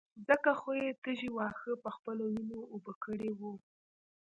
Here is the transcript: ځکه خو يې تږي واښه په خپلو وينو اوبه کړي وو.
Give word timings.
ځکه 0.27 0.51
خو 0.59 0.71
يې 0.81 0.89
تږي 1.03 1.29
واښه 1.35 1.73
په 1.83 1.89
خپلو 1.95 2.23
وينو 2.33 2.59
اوبه 2.73 2.93
کړي 3.03 3.31
وو. 3.39 3.53